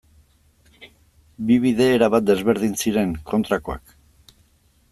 Bi 1.49 1.57
bide 1.65 1.89
erabat 1.97 2.27
desberdin 2.31 2.75
ziren, 2.85 3.15
kontrakoak. 3.33 3.99